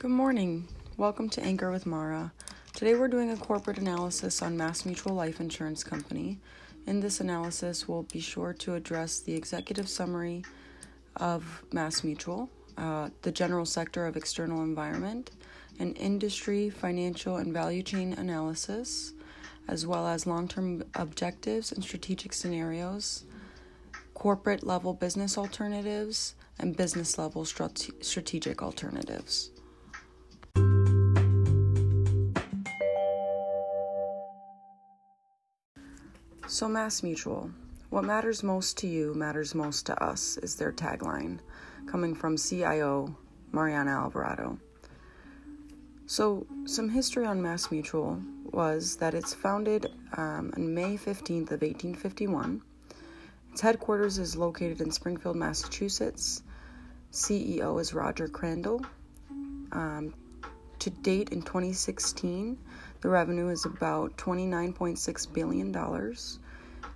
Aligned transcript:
Good 0.00 0.12
morning. 0.12 0.68
Welcome 0.96 1.28
to 1.30 1.42
Anchor 1.42 1.72
with 1.72 1.84
Mara. 1.84 2.32
Today 2.72 2.94
we're 2.94 3.08
doing 3.08 3.32
a 3.32 3.36
corporate 3.36 3.78
analysis 3.78 4.42
on 4.42 4.56
Mass 4.56 4.86
Mutual 4.86 5.12
Life 5.12 5.40
Insurance 5.40 5.82
Company. 5.82 6.38
In 6.86 7.00
this 7.00 7.18
analysis, 7.18 7.88
we'll 7.88 8.04
be 8.04 8.20
sure 8.20 8.52
to 8.60 8.76
address 8.76 9.18
the 9.18 9.34
executive 9.34 9.88
summary 9.88 10.44
of 11.16 11.64
Mass 11.72 12.04
Mutual, 12.04 12.48
uh, 12.76 13.08
the 13.22 13.32
general 13.32 13.66
sector 13.66 14.06
of 14.06 14.16
external 14.16 14.62
environment, 14.62 15.32
an 15.80 15.94
industry, 15.94 16.70
financial, 16.70 17.38
and 17.38 17.52
value 17.52 17.82
chain 17.82 18.12
analysis, 18.12 19.14
as 19.66 19.84
well 19.84 20.06
as 20.06 20.28
long 20.28 20.46
term 20.46 20.84
objectives 20.94 21.72
and 21.72 21.82
strategic 21.82 22.32
scenarios, 22.32 23.24
corporate 24.14 24.64
level 24.64 24.94
business 24.94 25.36
alternatives, 25.36 26.36
and 26.56 26.76
business 26.76 27.18
level 27.18 27.44
strate- 27.44 27.90
strategic 28.00 28.62
alternatives. 28.62 29.50
So, 36.58 36.68
Mass 36.68 37.04
Mutual, 37.04 37.52
what 37.88 38.02
matters 38.02 38.42
most 38.42 38.78
to 38.78 38.88
you 38.88 39.14
matters 39.14 39.54
most 39.54 39.86
to 39.86 40.02
us, 40.02 40.36
is 40.38 40.56
their 40.56 40.72
tagline, 40.72 41.38
coming 41.86 42.16
from 42.16 42.36
CIO 42.36 43.16
Mariana 43.52 43.92
Alvarado. 43.92 44.58
So, 46.06 46.48
some 46.64 46.88
history 46.88 47.26
on 47.26 47.40
Mass 47.40 47.70
Mutual 47.70 48.20
was 48.42 48.96
that 48.96 49.14
it's 49.14 49.32
founded 49.32 49.86
um, 50.16 50.52
on 50.56 50.74
May 50.74 50.96
15th 50.96 51.52
of 51.52 51.62
1851. 51.62 52.60
Its 53.52 53.60
headquarters 53.60 54.18
is 54.18 54.34
located 54.34 54.80
in 54.80 54.90
Springfield, 54.90 55.36
Massachusetts. 55.36 56.42
CEO 57.12 57.80
is 57.80 57.94
Roger 57.94 58.26
Crandall. 58.26 58.84
Um, 59.70 60.12
to 60.80 60.90
date 60.90 61.28
in 61.28 61.42
2016, 61.42 62.58
the 63.00 63.08
revenue 63.08 63.48
is 63.48 63.64
about 63.64 64.16
$29.6 64.16 65.32
billion, 65.32 65.72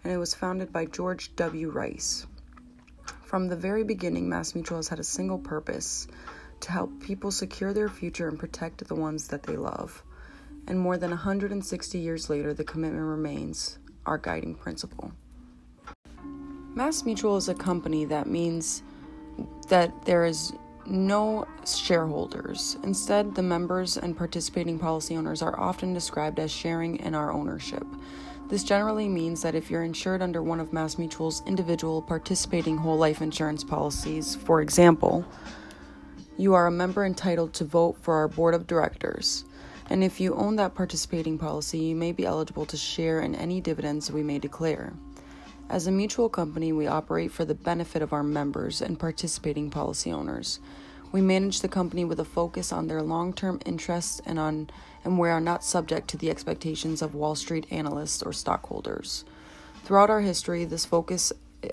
and 0.04 0.12
it 0.12 0.18
was 0.18 0.34
founded 0.34 0.72
by 0.72 0.84
George 0.86 1.34
W. 1.36 1.70
Rice. 1.70 2.26
From 3.24 3.48
the 3.48 3.56
very 3.56 3.84
beginning, 3.84 4.28
Mass 4.28 4.54
Mutual 4.54 4.78
has 4.78 4.88
had 4.88 5.00
a 5.00 5.04
single 5.04 5.38
purpose 5.38 6.06
to 6.60 6.72
help 6.72 7.00
people 7.00 7.30
secure 7.30 7.72
their 7.72 7.88
future 7.88 8.28
and 8.28 8.38
protect 8.38 8.86
the 8.86 8.94
ones 8.94 9.28
that 9.28 9.42
they 9.42 9.56
love. 9.56 10.02
And 10.66 10.78
more 10.78 10.96
than 10.96 11.10
160 11.10 11.98
years 11.98 12.30
later, 12.30 12.54
the 12.54 12.64
commitment 12.64 13.04
remains 13.04 13.78
our 14.06 14.18
guiding 14.18 14.54
principle. 14.54 15.12
Mass 16.74 17.04
Mutual 17.04 17.36
is 17.36 17.48
a 17.48 17.54
company 17.54 18.04
that 18.06 18.26
means 18.26 18.82
that 19.68 20.04
there 20.04 20.24
is 20.24 20.52
no 20.86 21.46
shareholders. 21.66 22.76
Instead, 22.82 23.34
the 23.34 23.42
members 23.42 23.96
and 23.96 24.16
participating 24.16 24.78
policy 24.78 25.16
owners 25.16 25.42
are 25.42 25.58
often 25.58 25.92
described 25.92 26.38
as 26.38 26.50
sharing 26.50 26.96
in 26.96 27.14
our 27.14 27.32
ownership. 27.32 27.86
This 28.52 28.64
generally 28.64 29.08
means 29.08 29.40
that 29.40 29.54
if 29.54 29.70
you're 29.70 29.82
insured 29.82 30.20
under 30.20 30.42
one 30.42 30.60
of 30.60 30.72
MassMutual's 30.72 31.42
individual 31.46 32.02
participating 32.02 32.76
whole 32.76 32.98
life 32.98 33.22
insurance 33.22 33.64
policies, 33.64 34.36
for 34.36 34.60
example, 34.60 35.24
you 36.36 36.52
are 36.52 36.66
a 36.66 36.70
member 36.70 37.06
entitled 37.06 37.54
to 37.54 37.64
vote 37.64 37.96
for 38.02 38.12
our 38.12 38.28
board 38.28 38.52
of 38.52 38.66
directors. 38.66 39.46
And 39.88 40.04
if 40.04 40.20
you 40.20 40.34
own 40.34 40.56
that 40.56 40.74
participating 40.74 41.38
policy, 41.38 41.78
you 41.78 41.96
may 41.96 42.12
be 42.12 42.26
eligible 42.26 42.66
to 42.66 42.76
share 42.76 43.22
in 43.22 43.34
any 43.34 43.62
dividends 43.62 44.12
we 44.12 44.22
may 44.22 44.38
declare. 44.38 44.92
As 45.70 45.86
a 45.86 45.90
mutual 45.90 46.28
company, 46.28 46.74
we 46.74 46.86
operate 46.86 47.32
for 47.32 47.46
the 47.46 47.54
benefit 47.54 48.02
of 48.02 48.12
our 48.12 48.22
members 48.22 48.82
and 48.82 49.00
participating 49.00 49.70
policy 49.70 50.12
owners. 50.12 50.60
We 51.12 51.20
manage 51.20 51.60
the 51.60 51.68
company 51.68 52.06
with 52.06 52.18
a 52.20 52.24
focus 52.24 52.72
on 52.72 52.88
their 52.88 53.02
long-term 53.02 53.60
interests 53.66 54.20
and 54.24 54.38
on 54.38 54.70
and 55.04 55.18
we 55.18 55.28
are 55.28 55.40
not 55.40 55.64
subject 55.64 56.08
to 56.08 56.16
the 56.16 56.30
expectations 56.30 57.02
of 57.02 57.14
Wall 57.14 57.34
Street 57.34 57.66
analysts 57.70 58.22
or 58.22 58.32
stockholders. 58.32 59.24
Throughout 59.84 60.10
our 60.10 60.20
history, 60.20 60.64
this 60.64 60.86
focus 60.86 61.32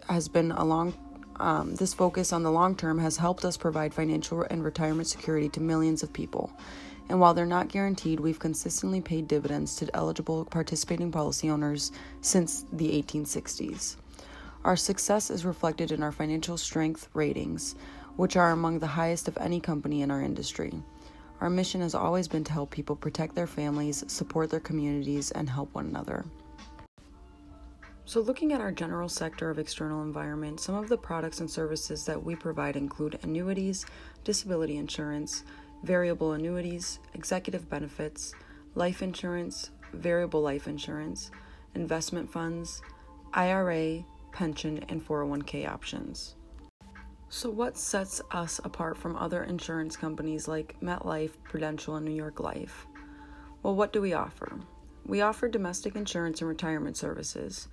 has 0.09 0.27
been 0.27 0.51
a 0.51 0.65
long 0.65 0.93
um, 1.39 1.75
this 1.75 1.93
focus 1.93 2.33
on 2.33 2.43
the 2.43 2.51
long 2.51 2.75
term 2.75 2.99
has 2.99 3.15
helped 3.15 3.45
us 3.45 3.55
provide 3.55 3.93
financial 3.93 4.41
and 4.49 4.61
retirement 4.61 5.07
security 5.07 5.47
to 5.49 5.61
millions 5.61 6.03
of 6.03 6.11
people. 6.11 6.51
And 7.07 7.21
while 7.21 7.33
they're 7.33 7.45
not 7.45 7.69
guaranteed, 7.69 8.19
we've 8.19 8.39
consistently 8.39 8.99
paid 8.99 9.29
dividends 9.29 9.77
to 9.77 9.95
eligible 9.95 10.43
participating 10.45 11.11
policy 11.11 11.49
owners 11.49 11.93
since 12.19 12.65
the 12.73 13.01
1860s. 13.01 13.95
Our 14.65 14.75
success 14.75 15.31
is 15.31 15.45
reflected 15.45 15.93
in 15.93 16.03
our 16.03 16.11
financial 16.11 16.57
strength 16.57 17.07
ratings, 17.13 17.75
which 18.19 18.35
are 18.35 18.51
among 18.51 18.79
the 18.79 18.85
highest 18.85 19.29
of 19.29 19.37
any 19.37 19.61
company 19.61 20.01
in 20.01 20.11
our 20.11 20.21
industry. 20.21 20.73
Our 21.39 21.49
mission 21.49 21.79
has 21.79 21.95
always 21.95 22.27
been 22.27 22.43
to 22.43 22.51
help 22.51 22.69
people 22.69 22.97
protect 22.97 23.33
their 23.33 23.47
families, 23.47 24.03
support 24.07 24.49
their 24.49 24.59
communities, 24.59 25.31
and 25.31 25.49
help 25.49 25.73
one 25.73 25.85
another. 25.85 26.25
So, 28.03 28.19
looking 28.19 28.51
at 28.51 28.59
our 28.59 28.73
general 28.73 29.07
sector 29.07 29.49
of 29.49 29.57
external 29.57 30.03
environment, 30.03 30.59
some 30.59 30.75
of 30.75 30.89
the 30.89 30.97
products 30.97 31.39
and 31.39 31.49
services 31.49 32.05
that 32.07 32.21
we 32.21 32.35
provide 32.35 32.75
include 32.75 33.17
annuities, 33.23 33.85
disability 34.25 34.75
insurance, 34.75 35.45
variable 35.83 36.33
annuities, 36.33 36.99
executive 37.13 37.69
benefits, 37.69 38.33
life 38.75 39.01
insurance, 39.01 39.71
variable 39.93 40.41
life 40.41 40.67
insurance, 40.67 41.31
investment 41.73 42.29
funds, 42.29 42.81
IRA, 43.33 44.03
pension, 44.33 44.83
and 44.89 45.07
401k 45.07 45.69
options. 45.69 46.35
So, 47.31 47.51
what 47.51 47.77
sets 47.77 48.23
us 48.31 48.59
apart 48.63 48.97
from 48.97 49.15
other 49.15 49.43
insurance 49.43 49.95
companies 49.95 50.47
like 50.47 50.75
MetLife, 50.81 51.33
Prudential, 51.43 51.95
and 51.95 52.03
New 52.03 52.15
York 52.15 52.39
Life? 52.39 52.87
Well, 53.61 53.75
what 53.75 53.93
do 53.93 54.01
we 54.01 54.13
offer? 54.13 54.59
We 55.05 55.21
offer 55.21 55.47
domestic 55.47 55.95
insurance 55.95 56.41
and 56.41 56.49
retirement 56.49 56.97
services. 56.97 57.67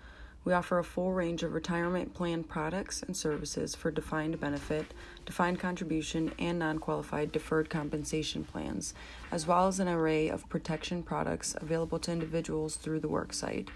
We 0.45 0.53
offer 0.53 0.79
a 0.79 0.85
full 0.85 1.15
range 1.15 1.43
of 1.43 1.55
retirement 1.55 2.13
plan 2.13 2.45
products 2.45 3.03
and 3.03 3.17
services 3.17 3.75
for 3.75 3.91
defined 3.91 4.39
benefit, 4.39 4.93
defined 5.25 5.59
contribution, 5.59 6.35
and 6.39 6.59
non 6.59 6.79
qualified 6.79 7.33
deferred 7.33 7.71
compensation 7.71 8.45
plans, 8.45 8.93
as 9.33 9.47
well 9.47 9.69
as 9.69 9.81
an 9.81 9.89
array 9.89 10.29
of 10.29 10.47
protection 10.51 11.03
products 11.03 11.57
available 11.59 11.99
to 12.01 12.13
individuals 12.13 12.77
through 12.77 13.01
the 13.01 13.09
worksite. 13.09 13.71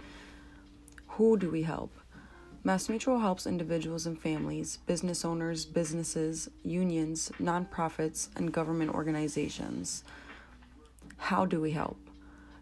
Who 1.13 1.39
do 1.39 1.51
we 1.51 1.63
help? 1.63 1.91
MassMutual 2.65 3.23
helps 3.23 3.47
individuals 3.47 4.05
and 4.05 4.21
families, 4.21 4.81
business 4.87 5.25
owners, 5.25 5.65
businesses, 5.65 6.51
unions, 6.63 7.33
nonprofits, 7.41 8.29
and 8.37 8.53
government 8.53 8.93
organizations. 8.93 10.05
How 11.17 11.47
do 11.47 11.59
we 11.59 11.71
help? 11.71 11.97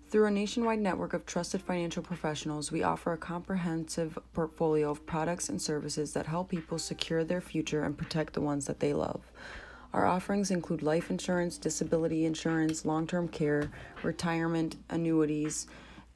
Through 0.09 0.27
a 0.27 0.31
nationwide 0.31 0.79
network 0.79 1.15
of 1.15 1.27
trusted 1.27 1.63
financial 1.63 2.03
professionals, 2.03 2.71
we 2.71 2.85
offer 2.85 3.13
a 3.13 3.19
comprehensive 3.19 4.17
portfolio 4.35 4.91
of 4.91 5.05
products 5.05 5.49
and 5.49 5.61
services 5.61 6.13
that 6.13 6.27
help 6.27 6.49
people 6.49 6.79
secure 6.79 7.25
their 7.25 7.41
future 7.41 7.83
and 7.83 7.99
protect 7.99 8.35
the 8.35 8.41
ones 8.41 8.67
that 8.67 8.79
they 8.79 8.95
love. 8.95 9.33
Our 9.93 10.07
offerings 10.07 10.53
include 10.53 10.83
life 10.83 11.11
insurance, 11.11 11.59
disability 11.59 12.25
insurance, 12.25 12.85
long 12.85 13.09
term 13.09 13.27
care, 13.27 13.69
retirement, 14.05 14.77
annuities, 14.91 15.67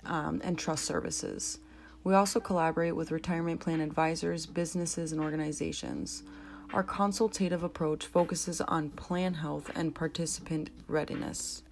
um, 0.04 0.40
and 0.44 0.56
trust 0.56 0.84
services. 0.84 1.58
We 2.04 2.14
also 2.14 2.40
collaborate 2.40 2.96
with 2.96 3.12
retirement 3.12 3.60
plan 3.60 3.80
advisors, 3.80 4.46
businesses, 4.46 5.12
and 5.12 5.20
organizations. 5.20 6.24
Our 6.72 6.82
consultative 6.82 7.62
approach 7.62 8.06
focuses 8.06 8.60
on 8.60 8.90
plan 8.90 9.34
health 9.34 9.70
and 9.74 9.94
participant 9.94 10.70
readiness. 10.88 11.62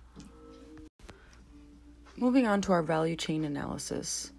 Moving 2.17 2.47
on 2.47 2.61
to 2.63 2.73
our 2.73 2.83
value 2.83 3.17
chain 3.17 3.45
analysis. 3.45 4.33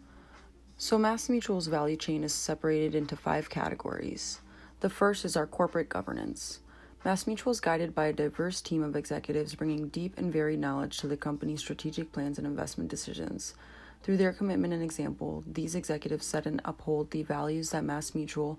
So, 0.78 0.97
MassMutual's 0.97 1.68
value 1.68 1.97
chain 1.97 2.24
is 2.24 2.34
separated 2.34 2.96
into 2.96 3.16
five 3.16 3.50
categories. 3.50 4.40
The 4.80 4.90
first 4.90 5.25
is 5.25 5.35
our 5.35 5.47
corporate 5.47 5.90
governance. 5.90 6.59
MassMutual 7.03 7.51
is 7.51 7.59
guided 7.59 7.96
by 7.96 8.06
a 8.06 8.13
diverse 8.13 8.62
team 8.62 8.84
of 8.84 8.96
executives 8.96 9.56
bringing 9.56 9.90
deep 9.90 10.18
and 10.18 10.31
varied 10.31 10.60
knowledge 10.60 10.98
to 11.00 11.07
the 11.07 11.18
company's 11.18 11.60
strategic 11.60 12.12
plans 12.12 12.38
and 12.38 12.45
investment 12.45 12.89
decisions. 12.89 13.56
Through 14.03 14.18
their 14.18 14.33
commitment 14.33 14.74
and 14.74 14.81
example, 14.81 15.44
these 15.45 15.75
executives 15.75 16.25
set 16.25 16.45
and 16.45 16.62
uphold 16.65 17.12
the 17.12 17.24
values 17.24 17.69
that 17.69 17.83
MassMutual 17.83 18.57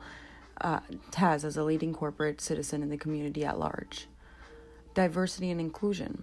uh, 0.60 0.80
has 1.16 1.44
as 1.44 1.56
a 1.56 1.64
leading 1.64 1.92
corporate 1.92 2.40
citizen 2.40 2.82
in 2.82 2.90
the 2.90 2.96
community 2.96 3.44
at 3.44 3.58
large. 3.58 4.06
Diversity 4.94 5.50
and 5.50 5.60
inclusion. 5.60 6.22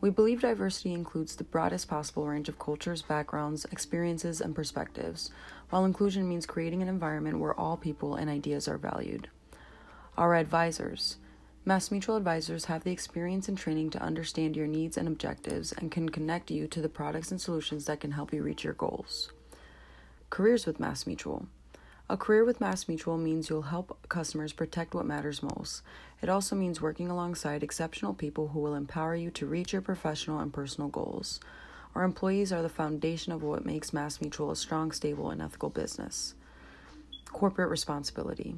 We 0.00 0.08
believe 0.08 0.40
diversity 0.40 0.94
includes 0.94 1.36
the 1.36 1.44
broadest 1.44 1.88
possible 1.88 2.26
range 2.26 2.48
of 2.48 2.58
cultures, 2.58 3.02
backgrounds, 3.02 3.66
experiences, 3.66 4.40
and 4.40 4.54
perspectives, 4.54 5.30
while 5.68 5.84
inclusion 5.84 6.28
means 6.28 6.46
creating 6.46 6.80
an 6.80 6.88
environment 6.88 7.38
where 7.38 7.58
all 7.58 7.76
people 7.76 8.14
and 8.14 8.30
ideas 8.30 8.66
are 8.66 8.78
valued. 8.78 9.28
Our 10.16 10.34
advisors. 10.34 11.16
MassMutual 11.66 12.16
advisors 12.16 12.64
have 12.64 12.84
the 12.84 12.90
experience 12.90 13.46
and 13.46 13.56
training 13.56 13.90
to 13.90 14.02
understand 14.02 14.56
your 14.56 14.66
needs 14.66 14.96
and 14.96 15.06
objectives 15.06 15.72
and 15.72 15.90
can 15.90 16.08
connect 16.08 16.50
you 16.50 16.66
to 16.66 16.80
the 16.80 16.88
products 16.88 17.30
and 17.30 17.38
solutions 17.38 17.84
that 17.84 18.00
can 18.00 18.12
help 18.12 18.32
you 18.32 18.42
reach 18.42 18.64
your 18.64 18.72
goals. 18.72 19.30
Careers 20.30 20.64
with 20.64 20.78
MassMutual. 20.78 21.46
A 22.08 22.16
career 22.16 22.46
with 22.46 22.60
MassMutual 22.60 23.20
means 23.20 23.50
you'll 23.50 23.62
help 23.62 23.98
customers 24.08 24.54
protect 24.54 24.94
what 24.94 25.04
matters 25.04 25.42
most, 25.42 25.82
It 26.22 26.30
also 26.30 26.56
means 26.56 26.80
working 26.80 27.10
alongside 27.10 27.62
exceptional 27.62 28.14
people 28.14 28.48
who 28.48 28.60
will 28.60 28.74
empower 28.74 29.14
you 29.14 29.30
to 29.32 29.46
reach 29.46 29.74
your 29.74 29.82
professional 29.82 30.40
and 30.40 30.52
personal 30.52 30.88
goals. 30.88 31.40
Our 31.94 32.04
employees 32.04 32.52
are 32.52 32.62
the 32.62 32.68
foundation 32.68 33.32
of 33.32 33.42
what 33.42 33.66
makes 33.66 33.90
MassMutual 33.90 34.50
a 34.50 34.56
strong, 34.56 34.92
stable, 34.92 35.30
and 35.30 35.42
ethical 35.42 35.70
business. 35.70 36.34
Corporate 37.26 37.68
responsibility. 37.68 38.54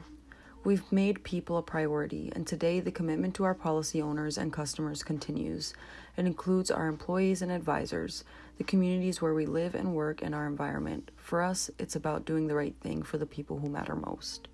We've 0.65 0.93
made 0.93 1.25
people 1.25 1.59
a 1.59 1.63
priority, 1.63 2.31
and 2.37 2.47
today 2.47 2.79
the 2.79 2.93
commitment 2.93 3.35
to 3.35 3.45
our 3.45 3.55
policy 3.55 4.01
owners 4.01 4.39
and 4.39 4.53
customers 4.53 5.03
continues. 5.03 5.75
It 6.17 6.25
includes 6.25 6.71
our 6.71 6.87
employees 6.87 7.43
and 7.43 7.51
advisors, 7.51 8.23
the 8.59 8.65
communities 8.65 9.21
where 9.21 9.35
we 9.35 9.45
live 9.45 9.75
and 9.75 9.93
work, 9.93 10.23
and 10.23 10.37
our 10.37 10.47
environment. 10.47 11.11
For 11.17 11.43
us, 11.43 11.69
it's 11.81 11.97
about 11.97 12.25
doing 12.25 12.47
the 12.47 12.55
right 12.55 12.77
thing 12.81 13.03
for 13.03 13.19
the 13.19 13.27
people 13.27 13.59
who 13.59 13.69
matter 13.69 13.97
most. 13.97 14.47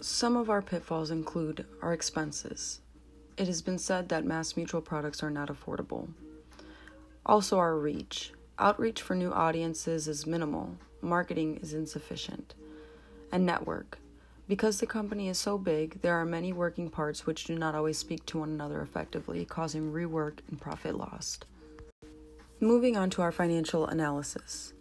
Some 0.00 0.36
of 0.36 0.48
our 0.48 0.62
pitfalls 0.62 1.10
include 1.10 1.66
our 1.82 1.92
expenses. 1.92 2.80
It 3.36 3.48
has 3.48 3.60
been 3.60 3.78
said 3.78 4.08
that 4.10 4.24
mass 4.24 4.56
mutual 4.56 4.82
products 4.82 5.20
are 5.20 5.30
not 5.30 5.48
affordable. 5.48 6.10
Also, 7.26 7.58
our 7.58 7.76
reach. 7.76 8.32
Outreach 8.56 9.02
for 9.02 9.16
new 9.16 9.32
audiences 9.32 10.06
is 10.06 10.28
minimal, 10.28 10.76
marketing 11.00 11.58
is 11.60 11.74
insufficient. 11.74 12.54
And 13.32 13.44
network. 13.44 13.98
Because 14.48 14.80
the 14.80 14.86
company 14.86 15.28
is 15.28 15.38
so 15.38 15.56
big, 15.56 16.02
there 16.02 16.14
are 16.16 16.24
many 16.24 16.52
working 16.52 16.90
parts 16.90 17.26
which 17.26 17.44
do 17.44 17.56
not 17.56 17.74
always 17.74 17.98
speak 17.98 18.26
to 18.26 18.38
one 18.38 18.50
another 18.50 18.80
effectively, 18.80 19.44
causing 19.44 19.92
rework 19.92 20.38
and 20.50 20.60
profit 20.60 20.96
lost. 20.96 21.46
Moving 22.60 22.96
on 22.96 23.10
to 23.10 23.22
our 23.22 23.32
financial 23.32 23.86
analysis. 23.86 24.72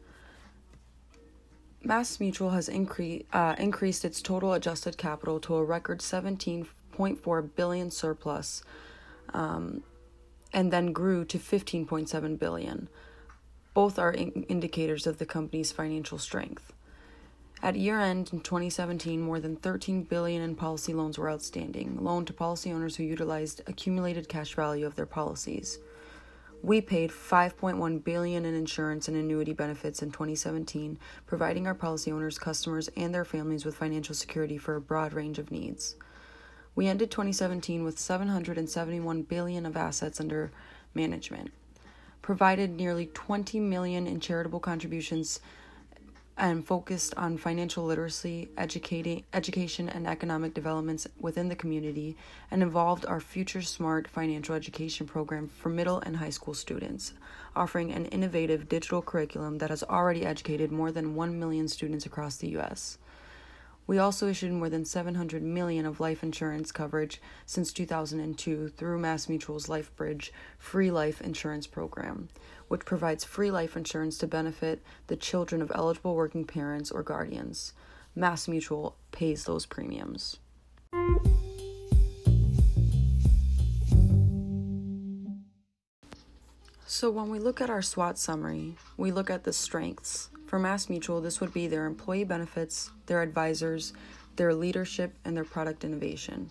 Mass 1.83 2.19
Mutual 2.19 2.51
has 2.51 2.69
incre- 2.69 3.25
uh, 3.33 3.55
increased 3.57 4.05
its 4.05 4.21
total 4.21 4.53
adjusted 4.53 4.97
capital 4.97 5.39
to 5.39 5.55
a 5.55 5.63
record 5.63 5.99
17.4 5.99 7.55
billion 7.55 7.89
surplus, 7.89 8.63
um, 9.33 9.83
and 10.53 10.71
then 10.71 10.91
grew 10.91 11.25
to 11.25 11.39
15.7 11.39 12.37
billion. 12.37 12.87
Both 13.73 13.97
are 13.97 14.11
in- 14.11 14.43
indicators 14.43 15.07
of 15.07 15.17
the 15.17 15.25
company's 15.25 15.71
financial 15.71 16.19
strength. 16.19 16.71
At 17.63 17.75
year 17.75 17.99
end 17.99 18.31
in 18.33 18.39
2017, 18.39 19.21
more 19.21 19.39
than 19.39 19.55
13 19.55 20.03
billion 20.03 20.41
in 20.41 20.55
policy 20.55 20.95
loans 20.95 21.19
were 21.19 21.29
outstanding, 21.29 22.03
loaned 22.03 22.25
to 22.27 22.33
policy 22.33 22.71
owners 22.71 22.95
who 22.95 23.03
utilized 23.03 23.61
accumulated 23.67 24.27
cash 24.27 24.55
value 24.55 24.87
of 24.87 24.95
their 24.95 25.05
policies. 25.05 25.77
We 26.63 26.81
paid 26.81 27.11
5.1 27.11 28.03
billion 28.03 28.45
in 28.45 28.55
insurance 28.55 29.07
and 29.07 29.15
annuity 29.15 29.53
benefits 29.53 30.01
in 30.01 30.09
2017, 30.09 30.97
providing 31.27 31.67
our 31.67 31.75
policy 31.75 32.11
owners, 32.11 32.39
customers, 32.39 32.89
and 32.97 33.13
their 33.13 33.25
families 33.25 33.63
with 33.63 33.75
financial 33.75 34.15
security 34.15 34.57
for 34.57 34.75
a 34.75 34.81
broad 34.81 35.13
range 35.13 35.37
of 35.37 35.51
needs. 35.51 35.95
We 36.73 36.87
ended 36.87 37.11
2017 37.11 37.83
with 37.83 37.99
771 37.99 39.21
billion 39.23 39.67
of 39.67 39.77
assets 39.77 40.19
under 40.19 40.51
management, 40.95 41.51
provided 42.23 42.71
nearly 42.71 43.05
20 43.05 43.59
million 43.59 44.07
in 44.07 44.19
charitable 44.19 44.61
contributions 44.61 45.41
and 46.37 46.65
focused 46.65 47.13
on 47.15 47.37
financial 47.37 47.83
literacy, 47.83 48.49
educating, 48.57 49.23
education, 49.33 49.89
and 49.89 50.07
economic 50.07 50.53
developments 50.53 51.07
within 51.19 51.49
the 51.49 51.55
community, 51.55 52.15
and 52.49 52.63
involved 52.63 53.05
our 53.05 53.19
Future 53.19 53.61
Smart 53.61 54.07
financial 54.07 54.55
education 54.55 55.05
program 55.05 55.47
for 55.47 55.69
middle 55.69 55.99
and 55.99 56.17
high 56.17 56.29
school 56.29 56.53
students, 56.53 57.13
offering 57.55 57.91
an 57.91 58.05
innovative 58.07 58.69
digital 58.69 59.01
curriculum 59.01 59.57
that 59.59 59.69
has 59.69 59.83
already 59.83 60.25
educated 60.25 60.71
more 60.71 60.91
than 60.91 61.15
1 61.15 61.39
million 61.39 61.67
students 61.67 62.05
across 62.05 62.37
the 62.37 62.49
U.S. 62.49 62.97
We 63.87 63.97
also 63.99 64.27
issued 64.27 64.53
more 64.53 64.69
than 64.69 64.85
700 64.85 65.43
million 65.43 65.85
of 65.85 65.99
life 65.99 66.23
insurance 66.23 66.71
coverage 66.71 67.21
since 67.45 67.73
2002 67.73 68.69
through 68.69 68.99
MassMutual's 68.99 69.67
LifeBridge 69.67 70.29
free 70.57 70.91
life 70.91 71.19
insurance 71.19 71.67
program, 71.67 72.29
which 72.71 72.85
provides 72.85 73.25
free 73.25 73.51
life 73.51 73.75
insurance 73.75 74.17
to 74.17 74.25
benefit 74.25 74.81
the 75.07 75.15
children 75.17 75.61
of 75.61 75.69
eligible 75.75 76.15
working 76.15 76.45
parents 76.45 76.89
or 76.89 77.03
guardians. 77.03 77.73
Mass 78.15 78.47
Mutual 78.47 78.95
pays 79.11 79.43
those 79.43 79.65
premiums. 79.65 80.39
So, 86.85 87.11
when 87.11 87.29
we 87.29 87.39
look 87.39 87.59
at 87.59 87.69
our 87.69 87.81
SWOT 87.81 88.17
summary, 88.17 88.77
we 88.95 89.11
look 89.11 89.29
at 89.29 89.43
the 89.43 89.51
strengths, 89.51 90.29
for 90.45 90.57
Mass 90.57 90.87
Mutual, 90.87 91.19
this 91.19 91.41
would 91.41 91.53
be 91.53 91.67
their 91.67 91.85
employee 91.85 92.23
benefits, 92.23 92.89
their 93.07 93.21
advisors, 93.21 93.91
their 94.37 94.53
leadership, 94.53 95.13
and 95.25 95.35
their 95.35 95.43
product 95.43 95.83
innovation. 95.83 96.49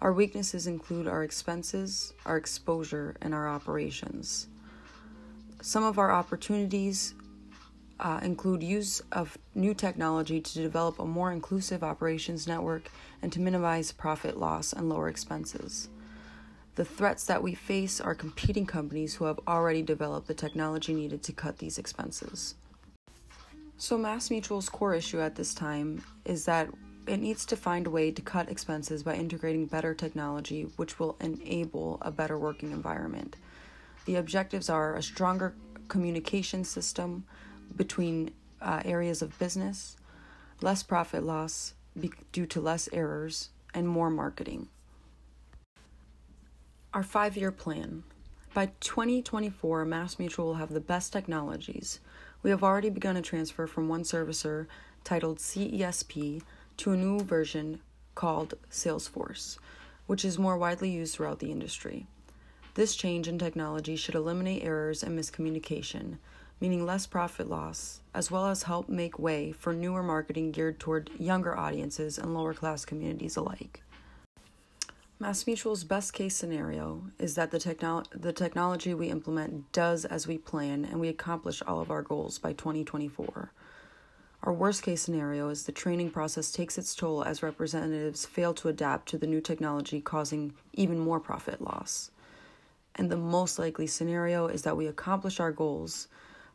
Our 0.00 0.12
weaknesses 0.12 0.66
include 0.66 1.06
our 1.06 1.22
expenses, 1.22 2.14
our 2.24 2.36
exposure, 2.36 3.14
and 3.22 3.32
our 3.32 3.48
operations. 3.48 4.48
Some 5.66 5.82
of 5.82 5.98
our 5.98 6.12
opportunities 6.12 7.14
uh, 7.98 8.20
include 8.22 8.62
use 8.62 9.02
of 9.10 9.36
new 9.56 9.74
technology 9.74 10.40
to 10.40 10.62
develop 10.62 11.00
a 11.00 11.04
more 11.04 11.32
inclusive 11.32 11.82
operations 11.82 12.46
network 12.46 12.88
and 13.20 13.32
to 13.32 13.40
minimize 13.40 13.90
profit 13.90 14.38
loss 14.38 14.72
and 14.72 14.88
lower 14.88 15.08
expenses. 15.08 15.88
The 16.76 16.84
threats 16.84 17.24
that 17.24 17.42
we 17.42 17.54
face 17.54 18.00
are 18.00 18.14
competing 18.14 18.64
companies 18.64 19.16
who 19.16 19.24
have 19.24 19.40
already 19.48 19.82
developed 19.82 20.28
the 20.28 20.34
technology 20.34 20.94
needed 20.94 21.24
to 21.24 21.32
cut 21.32 21.58
these 21.58 21.78
expenses. 21.78 22.54
So, 23.76 23.98
MassMutual's 23.98 24.68
core 24.68 24.94
issue 24.94 25.20
at 25.20 25.34
this 25.34 25.52
time 25.52 26.00
is 26.24 26.44
that 26.44 26.68
it 27.08 27.16
needs 27.16 27.44
to 27.46 27.56
find 27.56 27.88
a 27.88 27.90
way 27.90 28.12
to 28.12 28.22
cut 28.22 28.48
expenses 28.48 29.02
by 29.02 29.16
integrating 29.16 29.66
better 29.66 29.94
technology, 29.94 30.62
which 30.76 31.00
will 31.00 31.16
enable 31.20 31.98
a 32.02 32.12
better 32.12 32.38
working 32.38 32.70
environment. 32.70 33.34
The 34.06 34.16
objectives 34.16 34.70
are 34.70 34.94
a 34.94 35.02
stronger 35.02 35.54
communication 35.88 36.64
system 36.64 37.24
between 37.74 38.30
uh, 38.60 38.82
areas 38.84 39.20
of 39.22 39.38
business, 39.38 39.96
less 40.60 40.82
profit 40.82 41.22
loss 41.22 41.74
be- 41.98 42.12
due 42.32 42.46
to 42.46 42.60
less 42.60 42.88
errors, 42.92 43.50
and 43.74 43.86
more 43.86 44.10
marketing. 44.10 44.68
Our 46.94 47.02
five 47.02 47.36
year 47.36 47.52
plan. 47.52 48.04
By 48.54 48.70
2024, 48.80 49.84
MassMutual 49.84 50.38
will 50.38 50.54
have 50.54 50.72
the 50.72 50.80
best 50.80 51.12
technologies 51.12 52.00
we 52.46 52.50
have 52.50 52.62
already 52.62 52.90
begun 52.90 53.16
a 53.16 53.22
transfer 53.22 53.66
from 53.66 53.88
one 53.88 54.04
servicer 54.04 54.68
titled 55.02 55.38
CESP 55.38 56.42
to 56.76 56.92
a 56.92 56.96
new 56.96 57.18
version 57.18 57.80
called 58.14 58.54
Salesforce, 58.70 59.58
which 60.06 60.24
is 60.24 60.38
more 60.38 60.56
widely 60.56 60.88
used 60.88 61.14
throughout 61.14 61.40
the 61.40 61.50
industry. 61.50 62.06
This 62.76 62.94
change 62.94 63.26
in 63.26 63.38
technology 63.38 63.96
should 63.96 64.14
eliminate 64.14 64.62
errors 64.62 65.02
and 65.02 65.18
miscommunication, 65.18 66.18
meaning 66.60 66.84
less 66.84 67.06
profit 67.06 67.48
loss, 67.48 68.02
as 68.12 68.30
well 68.30 68.48
as 68.48 68.64
help 68.64 68.86
make 68.90 69.18
way 69.18 69.50
for 69.52 69.72
newer 69.72 70.02
marketing 70.02 70.52
geared 70.52 70.78
toward 70.78 71.08
younger 71.18 71.56
audiences 71.56 72.18
and 72.18 72.34
lower 72.34 72.52
class 72.52 72.84
communities 72.84 73.34
alike. 73.34 73.82
MassMutual's 75.18 75.84
best 75.84 76.12
case 76.12 76.36
scenario 76.36 77.04
is 77.18 77.34
that 77.34 77.50
the, 77.50 78.04
the 78.14 78.34
technology 78.34 78.92
we 78.92 79.08
implement 79.08 79.72
does 79.72 80.04
as 80.04 80.26
we 80.26 80.36
plan 80.36 80.84
and 80.84 81.00
we 81.00 81.08
accomplish 81.08 81.62
all 81.66 81.80
of 81.80 81.90
our 81.90 82.02
goals 82.02 82.38
by 82.38 82.52
2024. 82.52 83.52
Our 84.42 84.52
worst 84.52 84.82
case 84.82 85.00
scenario 85.00 85.48
is 85.48 85.64
the 85.64 85.72
training 85.72 86.10
process 86.10 86.52
takes 86.52 86.76
its 86.76 86.94
toll 86.94 87.24
as 87.24 87.42
representatives 87.42 88.26
fail 88.26 88.52
to 88.52 88.68
adapt 88.68 89.08
to 89.08 89.16
the 89.16 89.26
new 89.26 89.40
technology, 89.40 90.02
causing 90.02 90.52
even 90.74 90.98
more 90.98 91.20
profit 91.20 91.62
loss. 91.62 92.10
And 92.96 93.10
the 93.10 93.16
most 93.16 93.58
likely 93.58 93.86
scenario 93.86 94.46
is 94.46 94.62
that 94.62 94.76
we 94.76 94.86
accomplish 94.86 95.38
our 95.38 95.52
goals, 95.52 96.08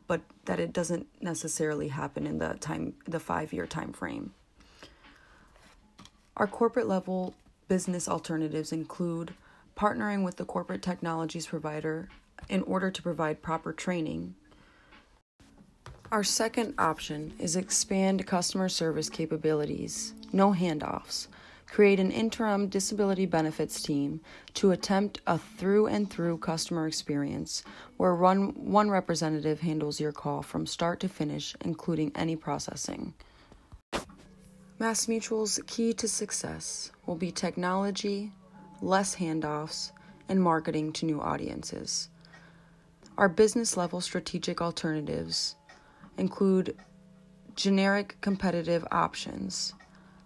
but 0.08 0.20
that 0.44 0.58
it 0.60 0.72
doesn't 0.72 1.06
necessarily 1.20 1.88
happen 1.88 2.26
in 2.26 2.38
the 2.38 2.54
time 2.54 2.94
the 3.06 3.18
5-year 3.18 3.66
time 3.66 3.92
frame. 3.92 4.34
Our 6.36 6.46
corporate 6.46 6.88
level 6.88 7.34
business 7.68 8.08
alternatives 8.08 8.72
include 8.72 9.34
partnering 9.76 10.24
with 10.24 10.36
the 10.36 10.44
corporate 10.44 10.82
technologies 10.82 11.46
provider 11.46 12.08
in 12.48 12.62
order 12.62 12.90
to 12.90 13.02
provide 13.02 13.40
proper 13.40 13.72
training. 13.72 14.34
Our 16.10 16.24
second 16.24 16.74
option 16.76 17.32
is 17.38 17.56
expand 17.56 18.26
customer 18.26 18.68
service 18.68 19.08
capabilities, 19.08 20.12
no 20.32 20.52
handoffs. 20.52 21.28
Create 21.72 21.98
an 21.98 22.10
interim 22.10 22.68
disability 22.68 23.24
benefits 23.24 23.80
team 23.80 24.20
to 24.52 24.72
attempt 24.72 25.22
a 25.26 25.38
through 25.38 25.86
and 25.86 26.10
through 26.10 26.36
customer 26.36 26.86
experience 26.86 27.62
where 27.96 28.14
one, 28.14 28.48
one 28.70 28.90
representative 28.90 29.60
handles 29.60 29.98
your 29.98 30.12
call 30.12 30.42
from 30.42 30.66
start 30.66 31.00
to 31.00 31.08
finish, 31.08 31.56
including 31.62 32.12
any 32.14 32.36
processing. 32.36 33.14
MassMutual's 34.78 35.60
key 35.66 35.94
to 35.94 36.06
success 36.06 36.92
will 37.06 37.16
be 37.16 37.32
technology, 37.32 38.32
less 38.82 39.16
handoffs, 39.16 39.92
and 40.28 40.42
marketing 40.42 40.92
to 40.92 41.06
new 41.06 41.22
audiences. 41.22 42.10
Our 43.16 43.30
business 43.30 43.78
level 43.78 44.02
strategic 44.02 44.60
alternatives 44.60 45.56
include 46.18 46.76
generic 47.56 48.18
competitive 48.20 48.86
options 48.92 49.72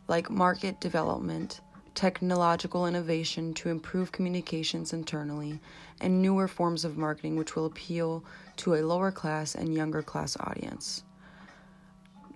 like 0.09 0.31
market 0.31 0.81
development, 0.81 1.61
technological 1.95 2.87
innovation 2.87 3.55
to 3.55 3.69
improve 3.71 4.13
communications 4.13 4.93
internally, 4.93 5.59
and 6.01 6.21
newer 6.21 6.47
forms 6.47 6.85
of 6.85 6.99
marketing 6.99 7.37
which 7.37 7.57
will 7.57 7.67
appeal 7.67 8.25
to 8.57 8.75
a 8.75 8.85
lower 8.85 9.11
class 9.11 9.55
and 9.55 9.75
younger 9.75 10.03
class 10.03 10.37
audience. 10.41 11.03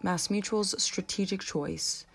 MassMutual's 0.02 0.82
strategic 0.82 1.40
choice 1.40 2.06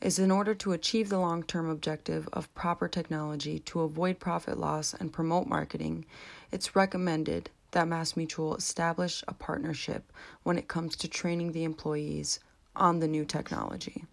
is 0.00 0.18
in 0.18 0.30
order 0.30 0.54
to 0.54 0.72
achieve 0.72 1.08
the 1.08 1.18
long 1.18 1.42
term 1.42 1.68
objective 1.68 2.28
of 2.32 2.52
proper 2.54 2.88
technology 2.88 3.60
to 3.60 3.80
avoid 3.80 4.18
profit 4.18 4.58
loss 4.58 4.94
and 4.94 5.12
promote 5.12 5.46
marketing, 5.46 6.04
it's 6.52 6.76
recommended 6.76 7.50
that 7.72 7.86
MassMutual 7.86 8.58
establish 8.58 9.22
a 9.28 9.34
partnership 9.34 10.12
when 10.42 10.58
it 10.58 10.68
comes 10.68 10.96
to 10.96 11.08
training 11.08 11.52
the 11.52 11.64
employees 11.64 12.40
on 12.74 13.00
the 13.00 13.08
new 13.08 13.24
technology. 13.24 14.04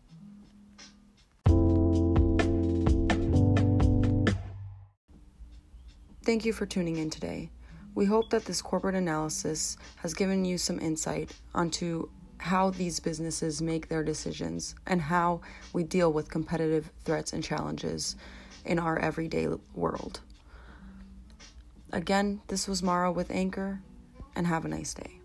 Thank 6.26 6.44
you 6.44 6.54
for 6.54 6.66
tuning 6.66 6.98
in 6.98 7.12
today. 7.12 7.52
We 7.94 8.06
hope 8.06 8.32
that 8.32 8.46
this 8.46 8.60
corporate 8.60 8.96
analysis 8.96 9.78
has 9.98 10.16
given 10.16 10.44
you 10.44 10.58
some 10.58 10.80
insight 10.80 11.30
onto 11.54 12.10
how 12.40 12.72
these 12.72 13.00
businesses 13.00 13.62
make 13.62 13.90
their 13.90 14.04
decisions 14.04 14.74
and 14.88 15.00
how 15.00 15.42
we 15.72 15.84
deal 15.84 16.12
with 16.12 16.32
competitive 16.32 16.90
threats 17.04 17.32
and 17.32 17.44
challenges 17.44 18.16
in 18.66 18.80
our 18.80 18.98
everyday 18.98 19.50
world. 19.76 20.22
Again, 21.92 22.42
this 22.48 22.68
was 22.68 22.82
Mara 22.82 23.12
with 23.12 23.30
Anchor, 23.30 23.82
and 24.36 24.48
have 24.48 24.66
a 24.66 24.68
nice 24.68 24.96
day. 24.96 25.20